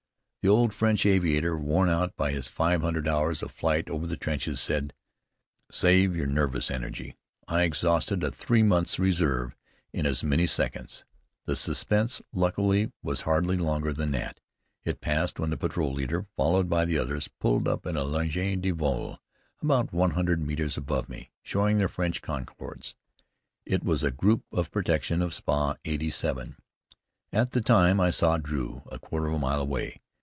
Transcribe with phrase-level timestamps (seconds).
[0.43, 4.17] The old French aviator, worn out by his five hundred hours of flight over the
[4.17, 4.91] trenches, said,
[5.69, 7.15] "Save your nervous energy."
[7.47, 9.55] I exhausted a three months reserve
[9.93, 11.05] in as many seconds.
[11.45, 14.39] The suspense, luckily, was hardly longer than that.
[14.83, 18.71] It passed when the patrol leader, followed by the others, pulled up in ligne de
[18.71, 19.19] vol,
[19.61, 22.95] about one hundred metres above me, showing their French cocardes.
[23.63, 25.75] It was the group of protection of Spa.
[25.85, 26.55] 87.
[27.31, 30.01] At the time I saw Drew, a quarter of a mile away.